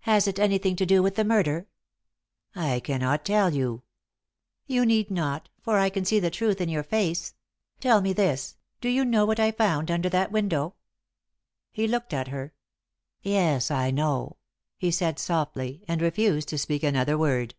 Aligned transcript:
"Has 0.00 0.26
it 0.26 0.40
anything 0.40 0.74
to 0.74 0.84
do 0.84 1.00
with 1.00 1.14
the 1.14 1.22
murder?" 1.22 1.68
"I 2.56 2.80
cannot 2.80 3.24
tell 3.24 3.54
you." 3.54 3.84
"You 4.66 4.84
need 4.84 5.12
not, 5.12 5.48
for 5.60 5.78
I 5.78 5.90
can 5.90 6.04
see 6.04 6.18
the 6.18 6.28
truth 6.28 6.60
in 6.60 6.68
your 6.68 6.82
face. 6.82 7.34
Tell 7.78 8.00
me 8.00 8.12
this, 8.12 8.56
do 8.80 8.88
you 8.88 9.04
know 9.04 9.24
what 9.24 9.38
I 9.38 9.52
found 9.52 9.92
under 9.92 10.08
that 10.08 10.32
window?" 10.32 10.74
He 11.70 11.86
looked 11.86 12.12
at 12.12 12.26
her. 12.34 12.52
"Yes, 13.22 13.70
I 13.70 13.92
know," 13.92 14.38
he 14.76 14.90
said, 14.90 15.20
softly, 15.20 15.84
and 15.86 16.02
refused 16.02 16.48
to 16.48 16.58
speak 16.58 16.82
another 16.82 17.16
word. 17.16 17.54